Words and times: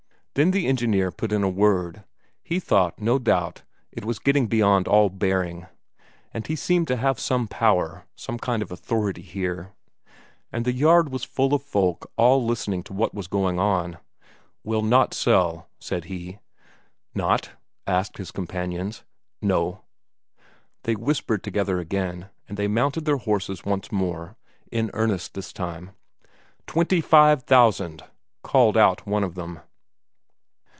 Then 0.33 0.51
the 0.51 0.65
engineer 0.67 1.11
put 1.11 1.33
in 1.33 1.43
a 1.43 1.49
word; 1.49 2.05
he 2.41 2.57
thought, 2.61 3.01
no 3.01 3.19
doubt, 3.19 3.63
it 3.91 4.05
was 4.05 4.17
getting 4.17 4.47
beyond 4.47 4.87
all 4.87 5.09
bearing. 5.09 5.65
And 6.33 6.47
he 6.47 6.55
seemed 6.55 6.87
to 6.87 6.95
have 6.95 7.19
some 7.19 7.49
power, 7.49 8.05
some 8.15 8.39
kind 8.39 8.61
of 8.61 8.71
authority 8.71 9.21
here. 9.21 9.73
And 10.49 10.63
the 10.63 10.71
yard 10.71 11.09
was 11.11 11.25
full 11.25 11.53
of 11.53 11.61
folk 11.61 12.09
all 12.15 12.45
listening 12.45 12.81
to 12.83 12.93
what 12.93 13.13
was 13.13 13.27
going 13.27 13.59
on. 13.59 13.97
"We'll 14.63 14.83
not 14.83 15.13
sell," 15.13 15.67
said 15.81 16.05
he. 16.05 16.39
"Not?" 17.13 17.51
asked 17.85 18.17
his 18.17 18.31
companions. 18.31 19.03
"No." 19.41 19.83
They 20.83 20.95
whispered 20.95 21.43
together 21.43 21.79
again, 21.79 22.29
and 22.47 22.55
they 22.55 22.69
mounted 22.69 23.03
their 23.03 23.17
horses 23.17 23.65
once 23.65 23.91
more 23.91 24.37
in 24.71 24.91
earnest 24.93 25.33
this 25.33 25.51
time. 25.51 25.91
"Twenty 26.67 27.01
five 27.01 27.43
thousand!" 27.43 28.05
called 28.43 28.77
out 28.77 29.05
one 29.05 29.25
of 29.25 29.35
them. 29.35 29.59